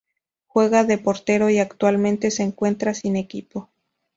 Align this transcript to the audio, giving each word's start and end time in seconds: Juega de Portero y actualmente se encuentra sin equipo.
Juega 0.47 0.83
de 0.83 0.97
Portero 0.97 1.51
y 1.51 1.59
actualmente 1.59 2.31
se 2.31 2.41
encuentra 2.41 2.95
sin 2.95 3.17
equipo. 3.17 3.69